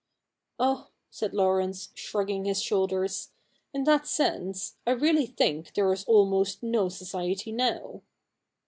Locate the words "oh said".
0.59-1.31